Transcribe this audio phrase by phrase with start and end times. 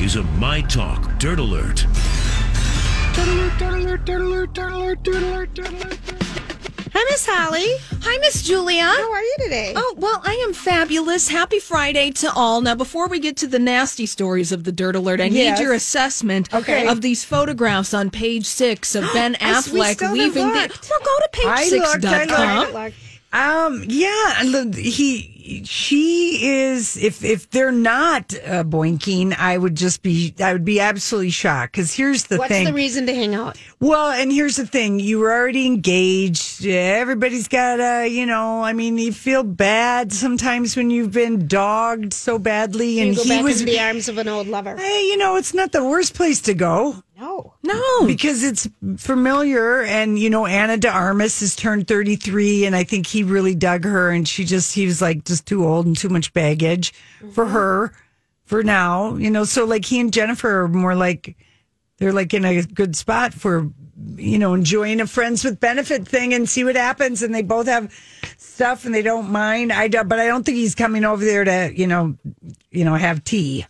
[0.00, 1.80] This is a My Talk Dirt Alert.
[6.92, 7.66] Hi, Miss Holly.
[8.02, 8.82] Hi, Miss Julia.
[8.84, 9.72] How are you today?
[9.76, 11.28] Oh, well, I am fabulous.
[11.28, 12.60] Happy Friday to all.
[12.62, 15.58] Now, before we get to the nasty stories of the Dirt Alert, I Yes.
[15.58, 16.86] need your assessment Okay.
[16.88, 20.48] of these photographs on page six of Ben I s- we Affleck still have leaving
[20.48, 20.54] the.
[20.60, 20.88] looked.
[20.90, 22.72] Well, go to page I six looked, dot I com.
[22.72, 22.96] looked.
[23.32, 23.84] Um.
[23.86, 24.42] Yeah.
[24.74, 25.62] He.
[25.64, 26.96] She is.
[26.96, 30.34] If if they're not uh, boinking, I would just be.
[30.40, 31.72] I would be absolutely shocked.
[31.72, 32.64] Because here's the What's thing.
[32.64, 33.58] What's the reason to hang out?
[33.80, 36.64] Well, and here's the thing: you were already engaged.
[36.66, 38.06] Everybody's got a.
[38.08, 38.62] You know.
[38.62, 43.22] I mean, you feel bad sometimes when you've been dogged so badly, You and go
[43.22, 43.60] he back was.
[43.60, 44.76] in the arms of an old lover.
[44.76, 47.02] Hey, you know, it's not the worst place to go.
[47.20, 47.54] No.
[47.62, 48.06] No.
[48.06, 53.06] because it's familiar and you know ana de armas has turned 33 and i think
[53.06, 56.08] he really dug her and she just he was like just too old and too
[56.08, 56.92] much baggage
[57.32, 57.52] for mm-hmm.
[57.52, 57.92] her
[58.44, 61.36] for now you know so like he and jennifer are more like
[61.98, 63.70] they're like in a good spot for
[64.16, 67.66] you know enjoying a friends with benefit thing and see what happens and they both
[67.66, 67.92] have
[68.38, 71.44] stuff and they don't mind i do, but i don't think he's coming over there
[71.44, 72.16] to you know
[72.70, 73.66] you know have tea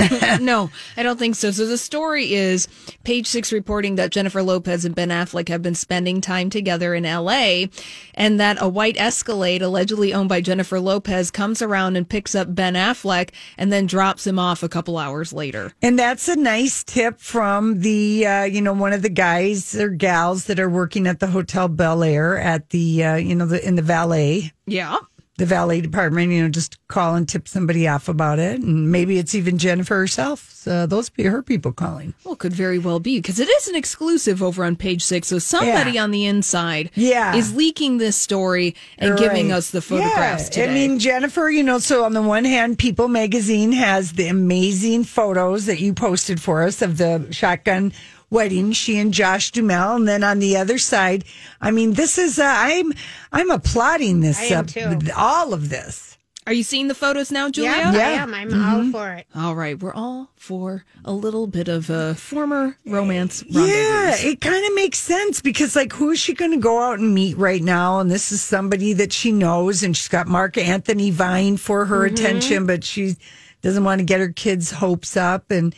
[0.40, 1.50] no, I don't think so.
[1.50, 2.68] So the story is
[3.04, 7.04] page six reporting that Jennifer Lopez and Ben Affleck have been spending time together in
[7.04, 7.66] LA
[8.14, 12.54] and that a white Escalade allegedly owned by Jennifer Lopez comes around and picks up
[12.54, 15.72] Ben Affleck and then drops him off a couple hours later.
[15.82, 19.88] And that's a nice tip from the, uh, you know, one of the guys or
[19.88, 23.66] gals that are working at the Hotel Bel Air at the, uh, you know, the
[23.66, 24.96] in the valet, Yeah.
[25.40, 26.30] The valet department.
[26.32, 29.96] You know, just call and tip somebody off about it, and maybe it's even Jennifer
[29.96, 30.50] herself.
[30.52, 32.12] So those be her people calling.
[32.24, 35.28] Well, could very well be because it is an exclusive over on page six.
[35.28, 36.02] So somebody Yeah.
[36.04, 37.34] on the inside Yeah.
[37.34, 40.66] is leaking this story and giving us the photographs Yeah.
[40.66, 40.70] today.
[40.70, 45.04] I mean, Jennifer, you know, so on the one hand, People Magazine has the amazing
[45.04, 47.92] photos that you posted for us of the shotgun
[48.30, 51.24] wedding, she and Josh Duhamel, and then on the other side,
[51.60, 52.92] I mean, this is uh, I'm
[53.32, 54.98] I'm applauding this, I am uh, too.
[55.16, 56.06] all of this.
[56.46, 57.70] Are you seeing the photos now, Julia?
[57.70, 58.34] Yeah, I am.
[58.34, 58.74] I'm Mm-hmm.
[58.74, 59.26] all for it.
[59.36, 64.64] All right, we're all for a little bit of a former romance Yeah, it kind
[64.66, 67.62] of makes sense because, like, who is she going to go out and meet right
[67.62, 68.00] now?
[68.00, 72.06] And this is somebody that she knows, and she's got Marc Anthony vying for her
[72.06, 72.14] Mm-hmm.
[72.14, 73.16] attention, but she
[73.62, 75.50] doesn't want to get her kids' hopes up.
[75.50, 75.74] And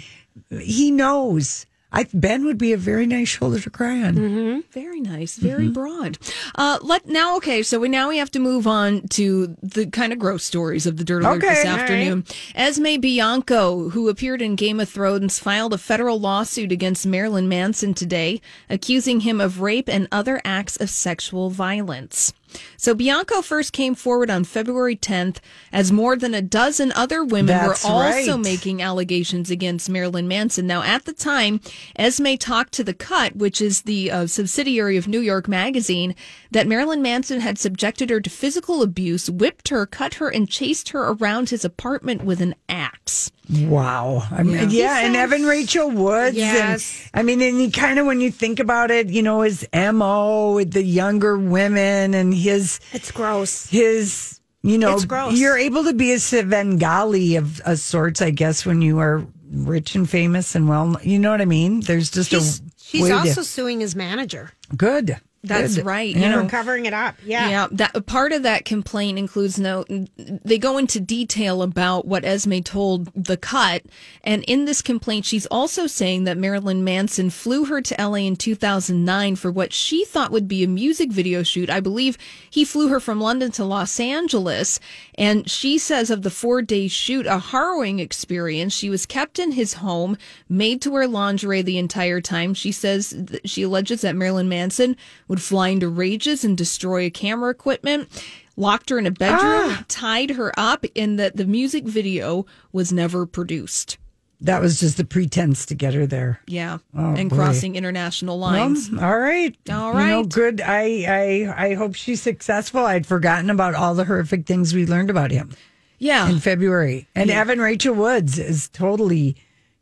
[0.60, 1.66] he knows.
[1.92, 4.14] I Ben would be a very nice shoulder to cry on.
[4.14, 4.60] Mm-hmm.
[4.70, 6.18] Very nice, very broad.
[6.54, 10.12] Uh, let now, okay, so we now we have to move on to the kind
[10.12, 12.24] of gross stories of the Dirt Alert this Okay, all afternoon.
[12.54, 17.92] Esme Bianco, who appeared in Game of Thrones, filed a federal lawsuit against Marilyn Manson
[17.92, 22.32] today, accusing him of rape and other acts of sexual violence.
[22.76, 25.38] So Bianco first came forward on February 10th
[25.72, 28.40] as more than a dozen other women That's were also right.
[28.40, 30.66] making allegations against Marilyn Manson.
[30.66, 31.60] Now, at the time,
[31.96, 36.14] Esme talked to The Cut, which is the uh, subsidiary of New York Magazine,
[36.52, 40.90] that Marilyn Manson had subjected her to physical abuse, whipped her, cut her, and chased
[40.90, 43.30] her around his apartment with an axe.
[43.50, 44.22] Wow.
[44.30, 46.36] I mean, yeah, and Evan Rachel Woods.
[46.36, 47.08] Yes.
[47.12, 49.66] And, I mean, and he kind of, when you think about it, you know, his
[49.74, 53.66] MO with the younger women and his, It's gross.
[53.68, 55.36] his, you know, It's gross.
[55.38, 59.94] you're able to be a Svengali of, of sorts, I guess, when you are rich
[59.94, 61.80] and famous and well, you know what I mean?
[61.80, 64.50] There's just She's, a she's way also to, suing his manager.
[64.76, 65.16] good.
[65.44, 65.86] That's Good.
[65.86, 66.14] right.
[66.14, 66.36] Yeah.
[66.36, 67.16] You know, covering it up.
[67.24, 67.48] Yeah.
[67.48, 69.84] Yeah, that part of that complaint includes no.
[70.16, 73.82] They go into detail about what Esme told the cut,
[74.22, 78.36] and in this complaint, she's also saying that Marilyn Manson flew her to LA in
[78.36, 81.68] 2009 for what she thought would be a music video shoot.
[81.68, 82.16] I believe
[82.48, 84.78] he flew her from London to Los Angeles,
[85.16, 88.72] and she says of the four day shoot, a harrowing experience.
[88.72, 90.16] She was kept in his home,
[90.48, 92.54] made to wear lingerie the entire time.
[92.54, 93.12] She says
[93.44, 94.96] she alleges that Marilyn Manson
[95.32, 98.06] would fly into rages and destroy a camera equipment,
[98.54, 103.24] locked her in a bedroom, tied her up, and that the music video was never
[103.24, 103.96] produced.
[104.42, 106.40] That was just the pretense to get her there.
[106.46, 107.36] Yeah, Oh, and boy.
[107.36, 108.90] crossing international lines.
[108.90, 109.56] Um, all right.
[109.70, 110.60] All You know, good.
[110.60, 111.06] I,
[111.48, 112.84] I I hope she's successful.
[112.84, 115.52] I'd forgotten about all the horrific things we learned about him
[115.98, 117.08] yeah, in February.
[117.14, 119.36] And Evan Rachel Woods is totally,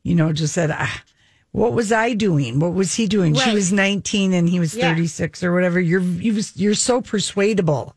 [0.04, 1.02] you know, just said, ah,
[1.52, 2.60] what was I doing?
[2.60, 3.34] What was he doing?
[3.34, 4.92] She was 19 and he was Yeah.
[4.94, 5.80] 36 or whatever.
[5.80, 7.96] You're you was, you're so persuadable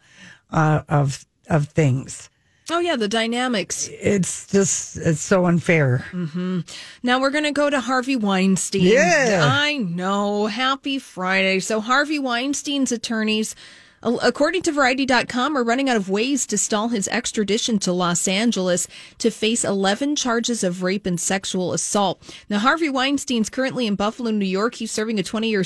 [0.51, 2.29] uh, of of things.
[2.71, 3.89] oh yeah, the dynamics.
[3.91, 6.05] It's just it's so unfair.
[7.03, 8.83] Now we're going to go to Harvey Weinstein.
[8.83, 9.41] Yeah.
[9.51, 10.47] I know.
[10.47, 11.59] Happy Friday.
[11.59, 13.55] So Harvey Weinstein's attorneys
[14.03, 18.85] According to Variety.com, are running out of ways to stall his extradition to Los Angeles
[19.19, 22.21] to face 11 charges of rape and sexual assault.
[22.49, 24.75] Now, Harvey Weinstein's currently in Buffalo, New York.
[24.75, 25.63] He's serving a 20 year,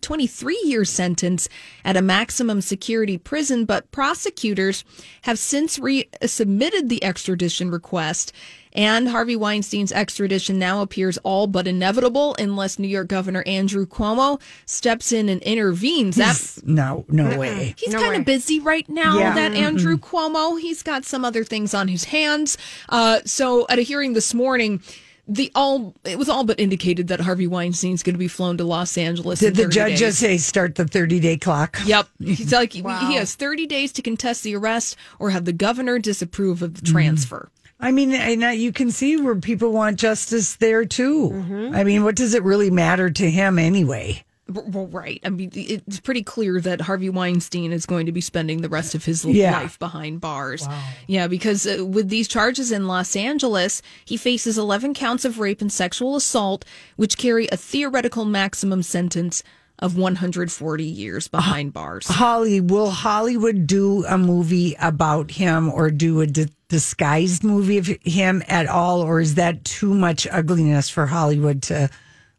[0.00, 1.48] 23 year sentence
[1.82, 4.84] at a maximum security prison, but prosecutors
[5.22, 8.32] have since re- submitted the extradition request.
[8.72, 14.40] And Harvey Weinstein's extradition now appears all but inevitable unless New York Governor Andrew Cuomo
[14.64, 16.16] steps in and intervenes.
[16.16, 17.74] That No, no way.
[17.76, 19.34] He's No kind of busy right now, Yeah.
[19.34, 20.60] that Andrew Cuomo.
[20.60, 22.56] He's got some other things on his hands.
[22.88, 24.80] Uh, so at a hearing this morning,
[25.26, 28.64] the all it was all but indicated that Harvey Weinstein's going to be flown to
[28.64, 29.42] Los Angeles.
[29.42, 29.98] in Did the judge days.
[30.00, 31.78] just say start the 30 day clock?
[31.84, 32.08] Yep.
[32.20, 36.62] He's like he has 30 days to contest the arrest or have the governor disapprove
[36.62, 36.92] of the Mm-hmm.
[36.92, 37.50] transfer.
[37.80, 41.32] I mean, and you can see where people want justice there too.
[41.74, 44.22] I mean, what does it really matter to him anyway?
[44.52, 45.20] Well, right.
[45.24, 48.96] I mean, it's pretty clear that Harvey Weinstein is going to be spending the rest
[48.96, 49.52] of his Yeah.
[49.52, 50.66] life behind bars.
[51.06, 55.60] Yeah, because uh, with these charges in Los Angeles, he faces 11 counts of rape
[55.60, 56.64] and sexual assault,
[56.96, 59.44] which carry a theoretical maximum sentence
[59.80, 62.06] of 140 years behind bars.
[62.06, 67.86] Holly, will Hollywood do a movie about him or do a di- disguised movie of
[68.02, 69.00] him at all?
[69.00, 71.88] Or is that too much ugliness for Hollywood to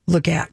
[0.07, 0.51] look at?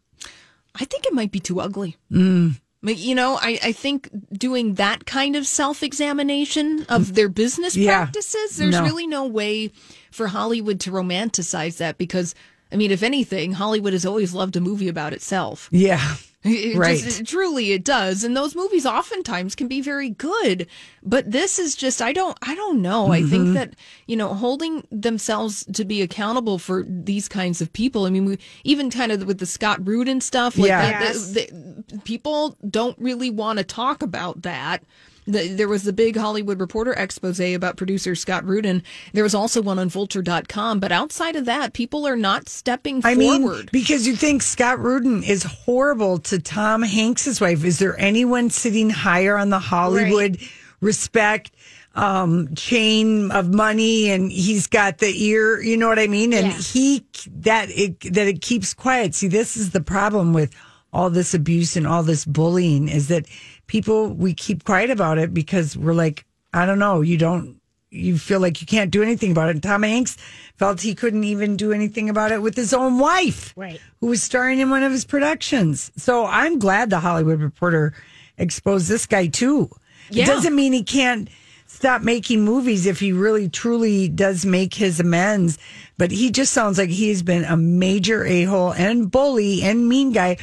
[0.74, 1.96] I think it might be too ugly.
[2.10, 2.56] Mm.
[2.82, 7.76] But, You know, I, I think doing that kind of self examination of their business
[7.76, 7.96] Yeah.
[8.04, 8.84] practices, there's No.
[8.84, 9.72] really no way
[10.12, 12.34] for Hollywood to romanticize that because,
[12.72, 15.68] I mean, if anything, Hollywood has always loved a movie about itself.
[15.72, 16.14] Yeah.
[16.44, 16.98] It Right.
[17.02, 20.68] just- truly, it does, and those movies oftentimes can be very good.
[21.02, 23.10] But this is just I don't I don't know.
[23.10, 23.30] I Mm-hmm.
[23.30, 23.74] think that
[24.06, 28.04] you know holding themselves to be accountable for these kinds of people.
[28.06, 30.82] I mean, we even kind of with the Scott Rudin stuff, like Yeah.
[30.92, 31.32] that, Yes.
[31.32, 31.50] the-
[31.88, 34.84] the- people don't really want to talk about that.
[35.28, 38.82] The, there was the big Hollywood Reporter expose about producer Scott Rudin.
[39.12, 40.80] There was also one on Vulture.com.
[40.80, 43.70] But outside of that, people are not stepping I mean, forward.
[43.70, 47.62] because you think Scott Rudin is horrible to Tom Hanks's wife.
[47.64, 50.38] Is there anyone sitting higher on the Hollywood
[50.80, 51.52] respect
[51.94, 54.10] um, chain of money?
[54.10, 56.32] And he's got the ear, you know what I mean?
[56.32, 56.52] And Yeah.
[56.58, 57.04] he
[57.40, 59.14] that it that it keeps quiet.
[59.14, 60.54] See, this is the problem with
[60.92, 63.26] all this abuse and all this bullying is that
[63.66, 67.56] people we keep quiet about it because we're like, I don't know, you don't
[67.90, 69.52] you feel like you can't do anything about it.
[69.52, 70.18] And Tom Hanks
[70.56, 73.80] felt he couldn't even do anything about it with his own wife, Right.
[74.00, 75.90] who was starring in one of his productions.
[75.96, 77.94] So I'm glad the Hollywood Reporter
[78.36, 79.70] exposed this guy too.
[80.10, 80.24] Yeah.
[80.24, 81.30] It doesn't mean he can't
[81.66, 85.58] stop making movies if he really truly does make his amends.
[85.96, 90.12] But he just sounds like he's been a major a hole and bully and mean
[90.12, 90.36] guy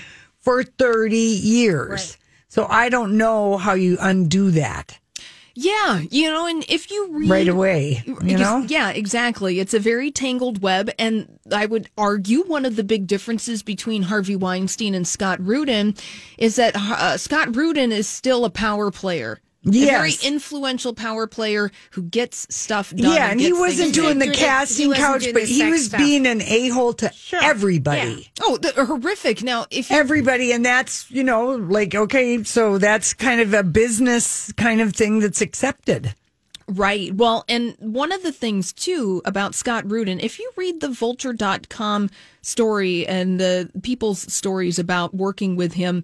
[0.45, 2.17] for 30 years.
[2.47, 4.97] So I don't know how you undo that
[5.55, 8.03] Yeah, you know, and if you read right away.
[8.05, 8.65] You know?
[8.67, 9.59] Yeah, exactly.
[9.59, 10.89] It's a very tangled web.
[10.99, 15.95] And I would argue one of the big differences between Harvey Weinstein and Scott Rudin
[16.37, 19.39] is that uh, Scott Rudin is still a power player.
[19.67, 23.13] A very influential power player who gets stuff done.
[23.13, 24.33] Yeah, and he wasn't doing the done.
[24.33, 25.99] it- he casting couch, but he was stuff.
[25.99, 27.39] being an a hole to Sure.
[27.43, 28.29] everybody.
[28.41, 29.41] Oh, the, horrific.
[29.41, 33.63] Now, if you Everybody, and that's, you know, like, okay, so that's kind of a
[33.63, 36.13] business kind of thing that's accepted.
[36.67, 37.13] Right.
[37.13, 42.09] Well, and one of the things too about Scott Rudin, if you read the vulture.com
[42.41, 46.03] story and the people's stories about working with him,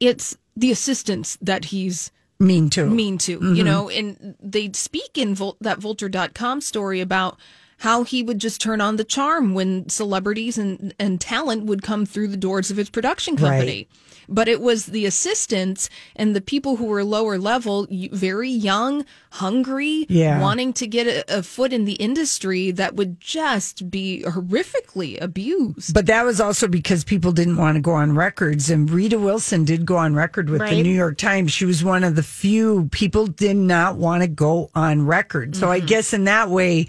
[0.00, 3.64] it's the assistants that he's Mean to mean to, you mm-hmm.
[3.64, 7.38] know, and they speak in Vol- that vulture.com story about
[7.78, 12.06] how he would just turn on the charm when celebrities and, and talent would come
[12.06, 13.88] through the doors of his production company.
[14.28, 20.06] But it was the assistants and the people who were lower level, very young, hungry,
[20.08, 20.40] Yeah.
[20.40, 25.94] wanting to get a, a foot in the industry that would just be horrifically abused.
[25.94, 28.68] But that was also because people didn't want to go on records.
[28.68, 31.52] And Rita Wilson did go on record with the New York Times.
[31.52, 35.54] She was one of the few people did not want to go on record.
[35.54, 35.86] So I mm-hmm.
[35.86, 36.88] guess in that way,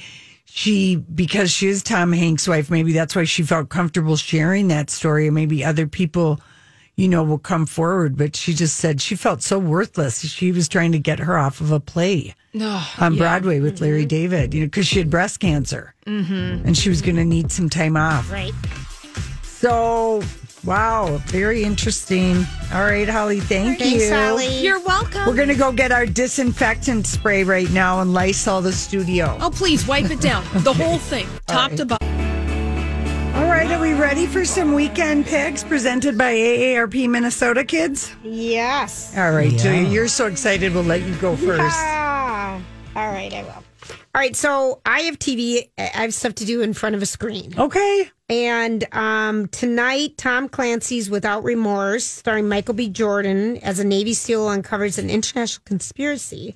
[0.58, 4.90] she, because she is Tom Hanks' wife, maybe that's why she felt comfortable sharing that
[4.90, 5.28] story.
[5.28, 6.42] And maybe other people,
[6.96, 8.18] you know, will come forward.
[8.18, 10.28] But she just said she felt so worthless.
[10.28, 12.34] She was trying to get her off of a play
[13.00, 16.66] on Broadway with Larry David, you know, because she had breast cancer mm-hmm.
[16.66, 18.32] and she was going to need some time off.
[18.32, 18.56] Right.
[19.44, 20.24] So,
[20.68, 22.46] wow, very interesting.
[22.74, 24.14] All right, Holly, thank Thanks, you.
[24.14, 24.62] Holly.
[24.62, 25.26] You're welcome.
[25.26, 29.38] We're going to go get our disinfectant spray right now and Lysol the studio.
[29.42, 30.44] oh, please wipe it down.
[30.64, 32.08] The whole thing, top to bottom.
[33.38, 38.14] All right, are we ready for some weekend picks presented by AARP Minnesota kids?
[38.24, 39.16] Yes.
[39.16, 40.74] All right, Julia, you're so excited.
[40.74, 41.62] We'll let you go first.
[41.64, 42.60] Ah,
[42.96, 43.64] all right, I will.
[44.18, 45.70] All right, so I have TV.
[45.78, 47.54] I have stuff to do in front of a screen.
[47.56, 48.10] Okay.
[48.28, 52.90] And um, tonight, Tom Clancy's Without Remorse, starring Michael B.
[52.90, 56.56] Jordan as a Navy SEAL uncovers an international conspiracy,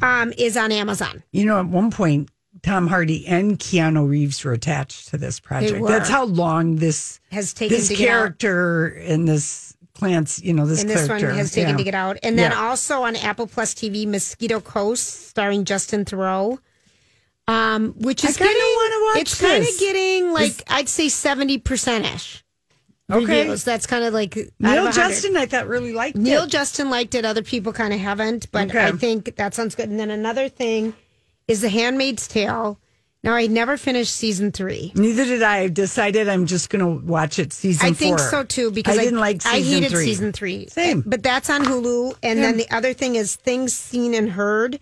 [0.00, 1.22] um, is on Amazon.
[1.32, 2.30] You know, at one point,
[2.62, 5.86] Tom Hardy and Keanu Reeves were attached to this project.
[5.86, 8.12] That's how long this Has taken this to get out.
[8.12, 11.76] character and this Clance, you know, this and this character one has taken yeah.
[11.76, 12.16] to get out.
[12.22, 12.58] And then Yeah.
[12.58, 16.58] also on Apple Plus TV, Mosquito Coast, starring Justin Theroux,
[17.48, 21.58] um, which is kinda getting wanna watch it's kind of getting like I'd say seventy
[21.58, 22.42] percent ish.
[23.10, 23.42] Okay.
[23.42, 23.62] Reviews.
[23.62, 26.50] That's kind of like of Neil Justin, I thought really liked Neil it.
[26.50, 27.24] Justin liked it.
[27.24, 28.84] Other people kind of haven't, but Okay.
[28.84, 29.88] I think that sounds good.
[29.88, 30.92] And then another thing
[31.46, 32.80] is The Handmaid's Tale.
[33.22, 34.90] Now I never finished season three.
[34.96, 35.58] Neither did I.
[35.58, 38.28] I've decided I'm just going to watch it season I think four.
[38.28, 40.04] so too because I didn't like season I hated three.
[40.04, 40.66] season three.
[40.68, 41.02] Same.
[41.06, 42.16] but that's on Hulu.
[42.24, 44.80] And then the other thing is Things Seen and Heard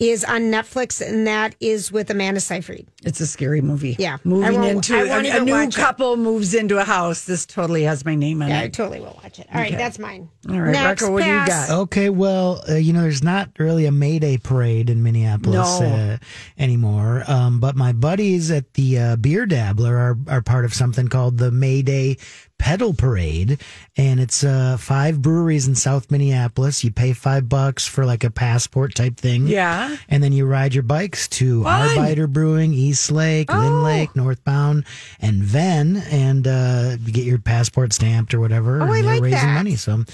[0.00, 2.88] is on Netflix, and that is with Amanda Seyfried.
[3.04, 3.96] It's a scary movie.
[3.98, 4.16] Yeah.
[4.24, 5.80] Moving won't- into I a, won't a new watch it.
[5.80, 7.24] couple moves into a house.
[7.24, 9.46] This totally has my name on Yeah, I totally will watch it.
[9.52, 10.28] All right, that's mine.
[10.48, 11.70] All right, Next, Rocco, what do you got?
[11.70, 15.86] Okay, well, uh, you know, there's not really a May Day parade in Minneapolis No.
[15.86, 16.16] uh,
[16.58, 17.24] anymore.
[17.28, 21.38] Um, but my buddies at the uh, Beer Dabbler are, are part of something called
[21.38, 22.16] the May Day
[22.60, 23.58] Pedal Parade.
[23.96, 26.84] And it's uh, five breweries in South Minneapolis.
[26.84, 29.46] You pay five bucks for like a passport type thing.
[29.48, 29.96] Yeah.
[30.08, 31.88] And then you ride your bikes to Fun.
[31.88, 34.84] Arbeiter Brewing, East Lake, Lyn Lake, Northbound,
[35.20, 38.80] and Venn, and uh, you get your passport stamped or whatever.
[38.80, 39.54] Oh, and I they're like raising that.
[39.54, 39.76] money.
[39.76, 40.04] So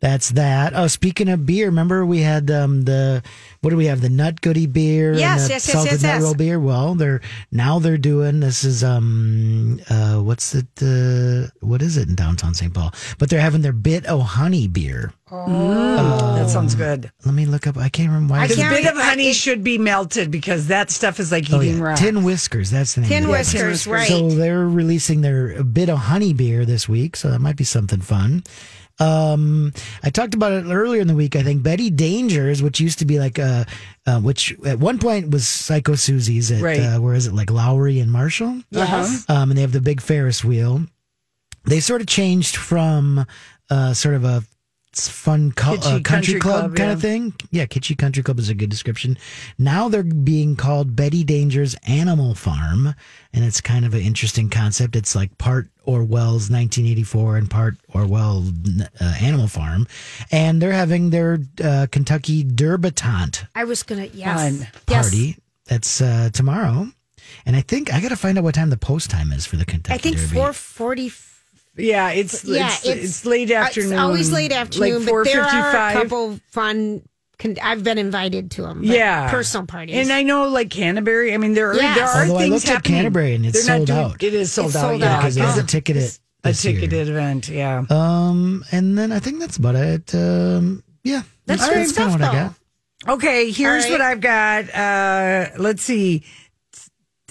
[0.00, 0.72] that's that.
[0.74, 3.22] Oh, speaking of beer, remember we had um, the
[3.62, 4.00] what do we have?
[4.02, 6.22] The Nut Goody beer, Yes, and the yes, yes, salted yes, nut yes.
[6.22, 6.60] roll beer.
[6.60, 7.20] Well, they're
[7.50, 12.54] now they're doing this is um uh what's it uh what is it in downtown
[12.54, 12.72] St.
[12.72, 12.92] Paul?
[13.18, 15.12] But they're having their bit o' honey beer.
[15.30, 17.10] Oh, that sounds good.
[17.24, 17.76] Let me look up.
[17.76, 18.40] I can't remember why.
[18.40, 21.50] I Because can't bit of honey it- should be melted because that stuff is like
[21.52, 21.82] Oh, eating yeah.
[21.84, 21.94] raw.
[21.96, 22.70] Tin Whiskers.
[22.70, 23.10] That's the name.
[23.10, 23.32] Tin of it.
[23.32, 24.06] Whiskers, right?
[24.08, 28.00] So they're releasing their bit of honey beer this week, so that might be something
[28.00, 28.44] fun.
[29.00, 29.72] Um,
[30.04, 31.34] I talked about it earlier in the week.
[31.34, 33.64] I think Betty Dangers, which used to be like uh,
[34.06, 36.78] uh which at one point was Psycho Suzi's at Right.
[36.78, 38.60] uh, where is it like Lowry and Marshall?
[38.70, 39.24] Yes.
[39.28, 40.86] Um, and they have the big Ferris wheel.
[41.64, 43.26] They sort of changed from
[43.70, 44.44] uh sort of a
[45.00, 46.92] fun co- uh, country, country club, club, kind yeah.
[46.92, 47.34] of thing.
[47.50, 49.18] Yeah, kitschy country club is a good description.
[49.58, 52.94] Now they're being called Betty Danger's Animal Farm,
[53.32, 54.96] and it's kind of an interesting concept.
[54.96, 58.44] It's like part Orwell's 1984 and part Orwell
[59.00, 59.86] uh, Animal Farm,
[60.30, 64.68] and they're having their uh, Kentucky Derbitant I was gonna yes, Fun.
[64.88, 65.10] yes.
[65.10, 65.36] party.
[65.66, 66.88] That's uh, tomorrow,
[67.46, 69.56] and I think I got to find out what time the post time is for
[69.56, 70.34] the Kentucky I think Derby.
[70.34, 71.10] four forty.
[71.76, 73.92] Yeah, it's Yeah, it's, it's, late afternoon.
[73.92, 77.02] It's always late afternoon, like but there are a couple fun.
[77.38, 78.84] Con- I've been invited to them.
[78.84, 79.96] Yeah, personal parties.
[79.96, 81.34] and I know like Canterbury.
[81.34, 81.96] I mean, there are Yes.
[81.96, 82.96] there are Although I things looked at happening.
[82.98, 84.22] Canterbury and it's They're not sold doing- out.
[84.22, 84.80] It is sold It's out.
[84.90, 85.18] sold yeah, out.
[85.20, 85.60] because it was Oh.
[85.60, 86.02] a ticketed
[86.44, 86.74] a this year.
[86.74, 87.48] ticketed event.
[87.48, 87.84] Yeah.
[87.90, 90.14] Um, and then I think that's about it.
[90.14, 92.54] Um, yeah, That's that's, good that's stuff, kind of what I got.
[93.16, 93.98] Okay, here's All right.
[93.98, 94.74] what I've got.
[94.74, 96.22] Uh, let's see.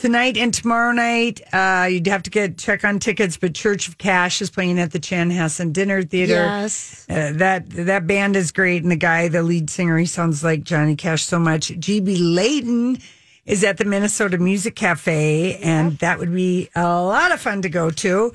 [0.04, 3.98] Tonight and tomorrow night, uh, you'd have to get check on tickets, but Church of
[3.98, 6.34] Cash is playing at the Chan Chanhassen Dinner Theater.
[6.34, 7.06] Yes.
[7.10, 10.66] Uh, that that band is great, and the guy, the lead singer, he sounds like
[10.66, 11.70] Johnny Cash so much.
[11.70, 12.98] GB Leighton
[13.46, 17.70] is at the Minnesota Music Cafe, and that would be a lot of fun to
[17.70, 18.34] go to.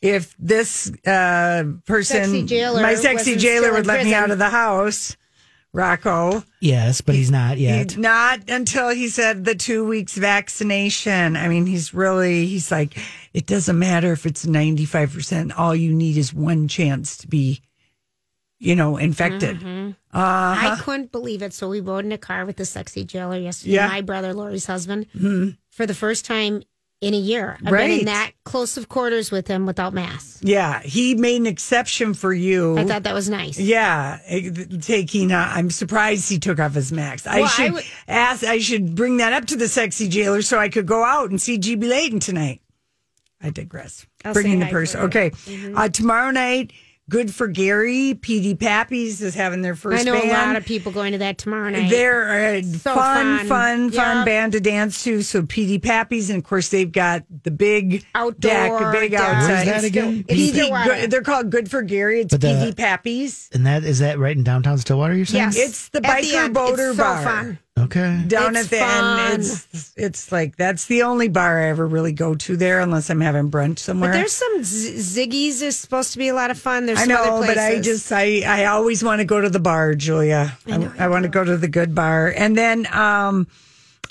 [0.00, 5.16] if this uh, person, Sexy my sexy jailer, would let me out of the house,
[5.72, 6.42] Rocco.
[6.60, 7.92] Yes, but he's not yet.
[7.92, 11.36] He- not until he said the two weeks vaccination.
[11.36, 12.98] I mean, he's really, he's like,
[13.32, 15.52] it doesn't matter if it's 95%.
[15.56, 17.62] All you need is one chance to be,
[18.58, 19.60] you know, infected.
[19.60, 19.90] Mm-hmm.
[20.12, 20.72] Uh-huh.
[20.72, 21.52] I couldn't believe it.
[21.54, 23.74] So we rode in a car with the sexy jailer yesterday.
[23.74, 23.84] Yeah.
[23.86, 23.94] Mm-hmm.
[23.94, 25.06] My brother, Lori's husband,
[25.70, 26.62] for the first time
[27.00, 27.56] in a year.
[27.64, 30.38] I've been in that close of quarters with him without masks.
[30.42, 30.80] Yeah.
[30.82, 32.76] He made an exception for you.
[32.76, 33.58] I thought that was nice.
[33.58, 35.32] Yeah, eh, taking.
[35.32, 37.26] Uh, I'm surprised he took off his mask.
[37.26, 38.44] I Well, I should would- ask.
[38.44, 41.40] I should bring that up to the sexy jailer so I could go out and
[41.40, 42.60] see GB Leighton tonight.
[43.42, 44.04] I digress.
[44.24, 45.00] I'll Bringing the person.
[45.02, 45.32] Okay,
[45.74, 46.72] uh, tomorrow night.
[47.10, 48.14] Good for Gary.
[48.14, 50.30] PD Pappy's is having their first I know band.
[50.30, 51.90] a lot of people going to that tomorrow night.
[51.90, 53.46] They're a So fun, fun.
[53.48, 55.20] fun, fun band to dance to.
[55.22, 59.20] So PD Pappy's, and of course they've got the big Outdoor deck, big deck.
[59.20, 59.66] outside.
[59.66, 60.24] Where's that again?
[60.28, 60.90] It's PD Stillwater.
[60.94, 62.20] Good- they're called Good for Gary.
[62.20, 63.48] It's the- PD Pappies.
[63.52, 65.14] And that is that right in downtown Stillwater?
[65.16, 65.52] You're saying?
[65.52, 65.56] Yes.
[65.58, 67.22] It's the At biker end, boater it's so bar.
[67.24, 67.58] fun.
[67.78, 68.24] Okay.
[68.26, 69.18] down It's at the fun.
[69.18, 69.40] end.
[69.40, 73.20] It's it's like that's the only bar I ever really go to there, unless I'm
[73.20, 74.10] having brunch somewhere.
[74.10, 74.96] But there's some Z-
[75.26, 76.86] Ziggy's is supposed to be a lot of fun.
[76.86, 79.48] There's I some know, other but I just I I always want to go to
[79.48, 80.56] the bar, Julia.
[80.66, 83.46] I, I want to go to the good bar, and then um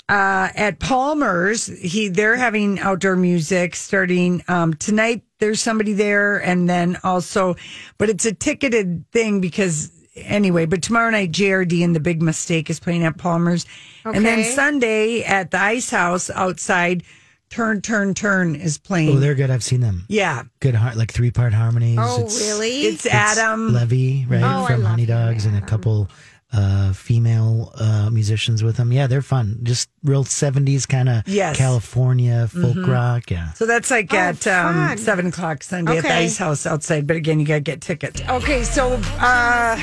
[0.08, 5.22] uh at Palmer's, he they're having outdoor music starting um tonight.
[5.38, 7.54] There's somebody there, and then also,
[7.98, 9.92] but it's a ticketed thing because.
[10.16, 13.64] Anyway, but tomorrow night, JRD and the Big Mistake is playing at Palmer's.
[14.04, 17.04] And then Sunday at the Ice House outside,
[17.48, 19.16] Turn, Turn, Turn is playing.
[19.16, 19.50] Oh, they're good.
[19.50, 20.04] I've seen them.
[20.08, 20.42] yeah.
[20.60, 21.98] Good, har- like three part harmonies.
[22.00, 22.82] Oh, It's- really?
[22.82, 23.72] It's Adam.
[23.72, 26.08] Levy, right, Oh, I from love Honey him, Dogs, and a couple
[26.52, 28.92] uh, female uh, musicians with them.
[28.92, 29.60] Yeah, they're fun.
[29.62, 31.54] Just real 70s kind of Yes.
[31.56, 31.62] Mm-hmm.
[31.62, 33.30] California folk rock.
[33.30, 33.52] Yeah.
[33.52, 37.06] So that's like Oh, at um, seven o'clock Sunday at the Ice House outside.
[37.06, 38.20] But again, you got to get tickets.
[38.28, 39.76] Okay, so uh,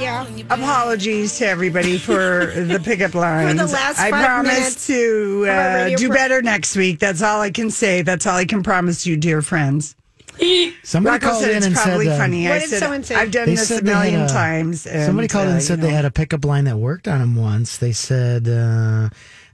[0.00, 0.26] yeah.
[0.50, 3.58] apologies to everybody for the pickup lines.
[3.72, 6.98] last I five promise minutes to uh, do pro- better next week.
[6.98, 8.02] That's all I can say.
[8.02, 9.94] That's all I can promise you, dear friends.
[10.82, 12.44] Somebody Rocco called said in it's and probably said, uh, funny.
[12.44, 13.14] What I did said someone say?
[13.14, 14.86] I've done They this a said they had million a- times.
[14.86, 15.96] and, Somebody called in uh, and said you they know.
[15.96, 17.78] had a pickup line that worked on them once.
[17.78, 19.08] They said uh,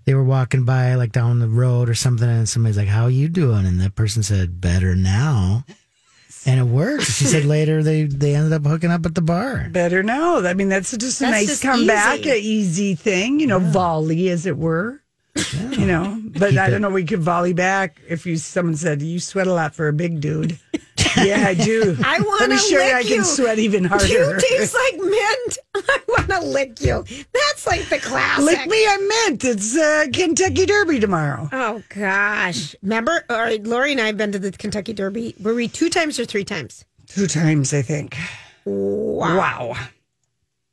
[0.05, 3.11] they were walking by like down the road or something, and somebody's like, "How are
[3.11, 5.65] you doing?" And that person said, "Better now."
[6.45, 7.05] And it worked.
[7.05, 9.69] She said later they they ended up hooking up at the bar.
[9.71, 10.39] better now.
[10.45, 12.31] I mean, that's just a That's nice just comeback, easy.
[12.31, 15.01] a easy thing, you know, volley as it were.
[15.73, 16.91] You know, but I don't know.
[16.91, 20.21] We could volley back if you someone said you sweat a lot for a big
[20.21, 20.59] dude.
[21.17, 21.97] yeah, I do.
[22.05, 22.79] I want to you.
[22.79, 24.07] lick I can sweat even harder.
[24.07, 25.59] You taste like mint.
[25.75, 27.05] I want to lick you.
[27.33, 28.45] That's like the classic.
[28.45, 29.45] Lick me, I'm mint.
[29.45, 31.49] it's uh, Kentucky Derby tomorrow.
[31.53, 32.77] Oh gosh!
[32.83, 35.35] Remember, all right, Lori and I have been to the Kentucky Derby.
[35.41, 36.85] Were we two times or three times?
[37.07, 38.17] Two times, I think.
[38.65, 39.75] Wow.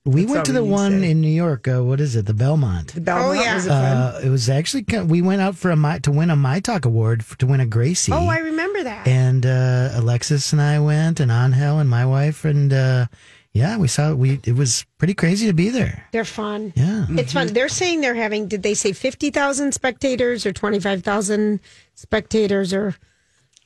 [0.06, 1.12] We That's went to the one say.
[1.12, 1.68] in New York.
[1.68, 2.26] Uh, what is it?
[2.26, 2.94] The Belmont.
[2.94, 3.56] The Belmont Oh, yeah.
[3.56, 3.98] was it fun?
[3.98, 6.60] Uh, it was actually kind we went out for a my, to win a My
[6.62, 8.12] Talk award for, to win a Gracie.
[8.14, 9.08] Oh, I remember that.
[9.08, 13.08] and uh, Alexis and I went, and Angel and my wife, and uh,
[13.52, 14.40] yeah, we saw we.
[14.46, 16.08] It was pretty crazy to be there.
[16.14, 16.72] They're fun.
[16.76, 17.48] Yeah, It's fun.
[17.48, 18.48] They're saying they're having.
[18.48, 21.60] Did they say fifty thousand spectators or twenty five thousand
[21.96, 22.96] spectators or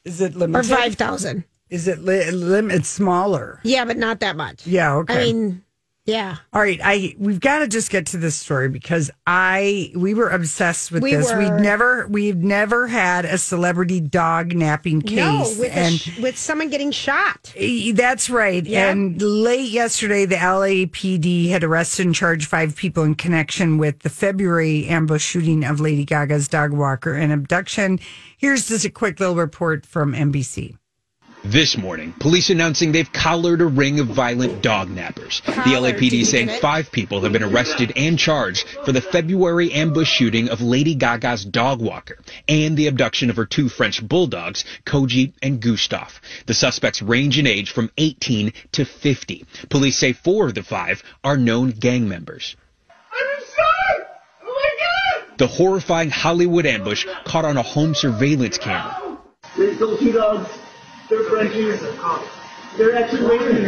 [0.03, 0.71] Is it limited?
[0.71, 1.43] or five thousand?
[1.69, 3.59] Is it li- lim- It's smaller.
[3.63, 4.65] Yeah, but not that much.
[4.67, 4.95] Yeah.
[4.95, 5.13] Okay.
[5.13, 5.62] I mean,
[6.05, 6.37] yeah.
[6.51, 10.29] All right, I we've got to just get to this story because I we were
[10.29, 11.33] obsessed with We this.
[11.33, 16.37] We'd never we've never had a celebrity dog napping case, No, with and sh- with
[16.37, 17.53] someone getting shot.
[17.93, 18.65] That's right.
[18.65, 18.89] Yeah.
[18.89, 24.09] And late yesterday, the LAPD had arrested and charged five people in connection with the
[24.09, 27.99] February ambush shooting of Lady Gaga's dog walker and abduction.
[28.37, 30.75] Here's just a quick little report from NBC.
[31.45, 35.43] This morning, police announcing they've collared a ring of violent dog nappers.
[35.43, 40.47] the LAPD saying five people have been arrested and charged for the February ambush shooting
[40.47, 45.59] of Lady Gaga's dog walker and the abduction of her two French bulldogs, Koji and
[45.59, 46.21] Gustav.
[46.45, 49.45] The suspects range in age from 18 to 50.
[49.69, 52.55] Police say four of the five are known gang members.
[53.11, 54.05] Oh
[54.41, 55.37] my god!
[55.39, 59.17] the horrifying Hollywood ambush caught on a home surveillance camera.
[59.57, 60.47] There's those two dogs.
[61.09, 61.81] They're Frenchies.
[62.77, 63.63] They're actually waiting.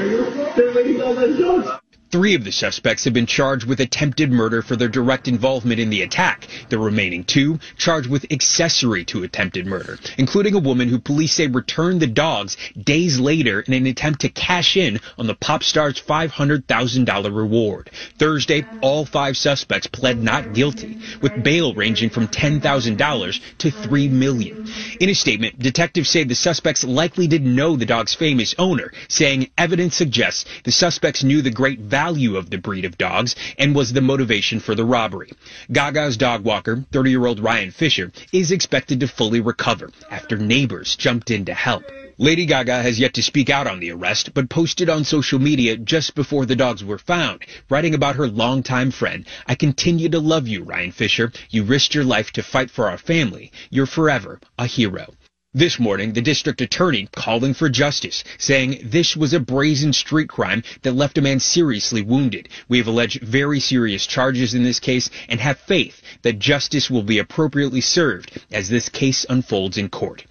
[0.55, 1.84] They're waiting on those dogs.
[2.11, 5.89] Three of the suspects have been charged with attempted murder for their direct involvement in
[5.89, 6.47] the attack.
[6.69, 11.47] The remaining two charged with accessory to attempted murder, including a woman who police say
[11.47, 15.99] returned the dogs days later in an attempt to cash in on the pop star's
[15.99, 17.89] $500,000 reward.
[18.17, 24.67] Thursday, all five suspects pled not guilty, with bail ranging from $10,000 to 3 million.
[24.99, 29.49] In a statement, detectives say the suspects likely didn't know the dog's famous owner, saying
[29.57, 33.93] evidence suggests the suspects knew the great value of the breed of dogs and was
[33.93, 35.31] the motivation for the robbery.
[35.71, 41.45] Gaga's dog walker, 30-year-old Ryan Fischer, is expected to fully recover after neighbors jumped in
[41.45, 41.83] to help.
[42.17, 45.77] Lady Gaga has yet to speak out on the arrest, but posted on social media
[45.77, 49.25] just before the dogs were found, writing about her longtime friend.
[49.47, 51.31] I continue to love you, Ryan Fischer.
[51.49, 53.53] You risked your life to fight for our family.
[53.69, 55.13] You're forever a hero.
[55.55, 60.63] This morning, the district attorney calling for justice, saying this was a brazen street crime
[60.81, 62.49] that left a man seriously wounded.
[62.67, 67.03] We have alleged very serious charges in this case and have faith that justice will
[67.03, 70.25] be appropriately served as this case unfolds in court.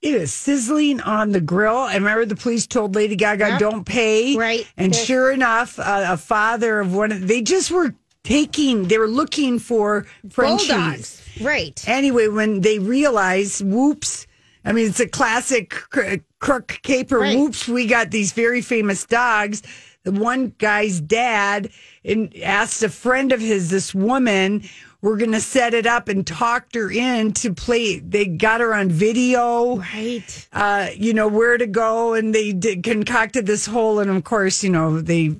[0.00, 1.76] It is sizzling on the grill.
[1.76, 3.58] I remember, the police told Lady Gaga, Yep.
[3.60, 4.66] "Don't pay." Right.
[4.78, 5.04] And Yes.
[5.04, 8.88] sure enough, uh, a father of one of they just were taking.
[8.88, 10.68] They were looking for Frenchies.
[10.68, 11.22] Bulldogs.
[11.42, 11.84] Right.
[11.86, 14.26] Anyway, when they realized, whoops.
[14.64, 17.18] I mean, it's a classic cr- crook caper.
[17.18, 17.36] Right.
[17.36, 19.62] Whoops, we got these very famous dogs.
[20.04, 21.70] The one guy's dad
[22.04, 24.62] and asked a friend of his, this woman,
[25.00, 27.98] we're going to set it up and talked her in to play.
[28.00, 30.48] They got her on video Right.
[30.52, 32.14] uh, you know, where to go.
[32.14, 35.36] And they did, concocted this whole, and of course, you know, they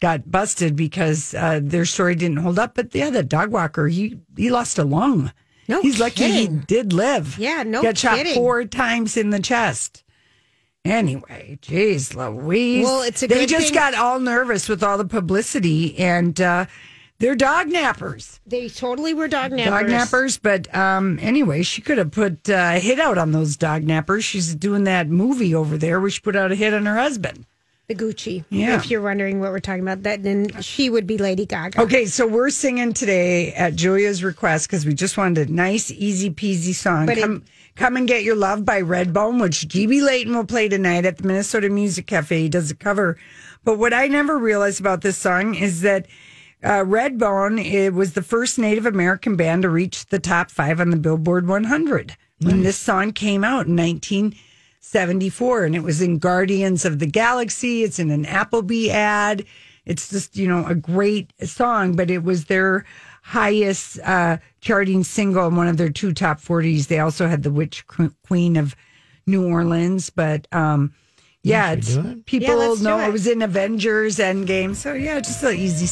[0.00, 2.74] got busted because uh, their story didn't hold up.
[2.74, 5.32] But yeah, the dog walker, he, he lost a lung.
[5.68, 7.38] No He's lucky he did live.
[7.38, 8.34] Yeah, no Got shot kidding.
[8.34, 10.02] four times in the chest.
[10.84, 12.84] Anyway, geez, Louise.
[12.84, 16.66] Well, it's a they just thing- got all nervous with all the publicity, and uh,
[17.20, 19.64] they're dog nappers They totally were dog nappers.
[19.64, 20.38] dog nappers.
[20.42, 24.24] But um, anyway, she could have put uh, a hit out on those dog nappers.
[24.24, 27.46] She's doing that movie over there where she put out a hit on her husband.
[27.86, 28.44] The Gucci.
[28.48, 28.76] Yeah.
[28.76, 31.82] If you're wondering what we're talking about, that then she would be Lady Gaga.
[31.82, 36.30] Okay, so we're singing today at Julia's request because we just wanted a nice, easy
[36.30, 37.04] peasy song.
[37.04, 37.44] But it- come,
[37.76, 41.26] come and get your love by Redbone, which GB Leighton will play tonight at the
[41.28, 42.40] Minnesota Music Cafe.
[42.42, 43.18] He does a cover.
[43.64, 46.06] But what I never realized about this song is that
[46.62, 50.88] uh, Redbone it was the first Native American band to reach the top five on
[50.88, 53.76] the Billboard 100 when this song came out in
[54.92, 57.82] 1974, and it was in Guardians of the Galaxy.
[57.82, 59.44] It's in an Applebee ad.
[59.86, 62.84] It's just you know a great song, but it was their
[63.22, 66.88] highest uh, charting single in one of their two top 40s.
[66.88, 68.76] They also had the Witch Queen of
[69.26, 70.92] New Orleans, but um,
[71.42, 73.08] yeah, it's people Yeah, know it.
[73.08, 74.74] it was in Avengers Endgame.
[74.74, 75.86] So yeah, just an easy